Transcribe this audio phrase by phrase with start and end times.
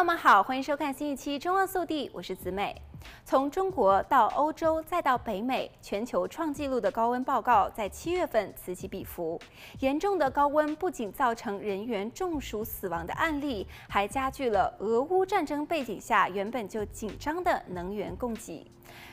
[0.00, 2.74] 朋友们好，欢迎收看新一期《中澳速递》，我是子美。
[3.24, 9.40] 从中国到欧洲再到北美，全球创纪录的高温报告在七月份此起彼伏。
[9.78, 18.66] 严重的高温不仅造成人员中暑死亡的案例，还加剧了俄乌战争背景下原本就紧张的能源供给。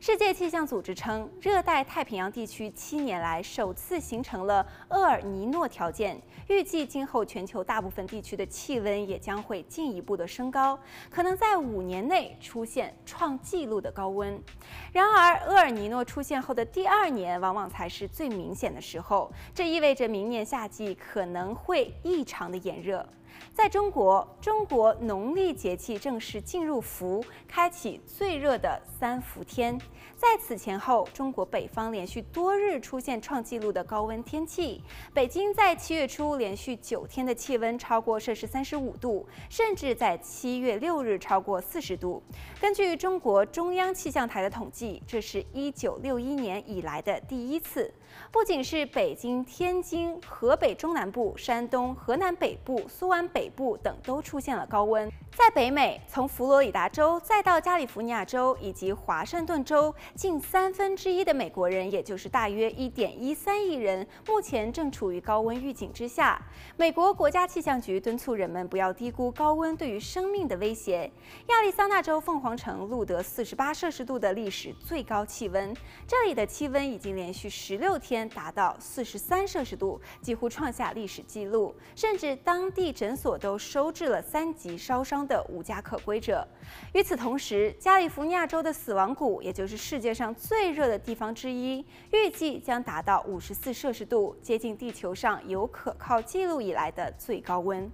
[0.00, 10.76] 世界气象组织称，热带太平洋地区七年来首次形成了厄尔尼诺条件，预计今后全球大部分地区的气温也将会进一步的升高，
[11.10, 14.42] 可能在五年内出现创纪录的高温。
[14.90, 23.06] 然而，厄尔尼诺出现后的第二年往往才是最明显的时候，这意味着明年夏季可能会异常的炎热。
[23.54, 29.78] 在中国，中国农历节气正式进入伏，开启最热的三伏天。
[30.16, 34.82] 在此前后，中国北方连续多日出现创纪录的高温天气。
[35.14, 42.22] 北京在七月初连续九天的气温超过摄氏三十五度，甚至在七月六日超过四十度。
[42.60, 47.92] 根据中国中央气象台的统计，这是一九六一年以来的第一次。
[48.30, 55.10] 不仅是北京、天津、河北中南部、山东、河南北部、苏安北部等都出现了高温。
[55.32, 66.40] 在北美，从佛罗里达州再到加利福尼亚州以及华盛顿州，近三分之一的美国人，也就是大约一点一三亿人，目前正处于高温预警之下。
[66.76, 71.10] 美国国家气象局敦促人们不要低估高温对于生命的威胁。
[71.46, 75.74] 亚利桑那州凤凰城录得四十八摄氏度的历史最高气温，
[76.06, 86.46] 这里的气温已经连续十六天达到四十三摄氏度，几乎创下历史记录，甚至当地诊所都收治了三级烧伤的无家可归者。
[86.94, 97.92] 与此同时，加利福尼亚州的死亡谷，也就是世界上最热的地方之一，预计将达到五十四摄氏度，接近地球上有可靠记录以来的最高温。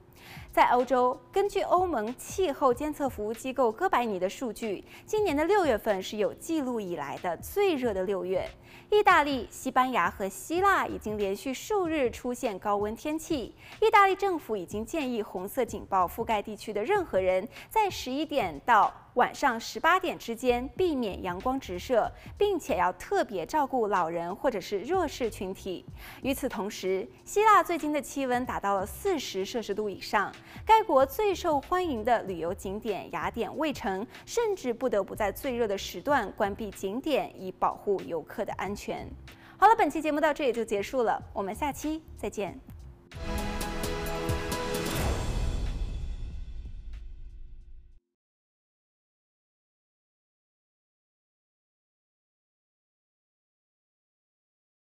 [0.53, 8.49] 在欧洲，根据欧盟气候监测服务机构哥白尼的数据，今年的六月份是有记录以来的最热的六月。
[8.91, 13.55] 意大利、西班牙和希腊已经连续数日出现高温天气。
[13.81, 25.85] 意大利政府已经建议红色警报覆盖地区的任何人在十一点到晚上十八点之间避免阳光直射，并且要特别照顾老人或者是弱势群体。
[26.23, 30.31] 与此同时，希腊最近的气温达到了四十摄氏度以上，
[30.67, 39.09] 该国最受欢迎的旅游景点雅典卫城甚至不得不在最热的时段关闭景点，以保护游客的安全。
[39.57, 42.76] 好了，本期节目到这里就结束了，我们下期再见。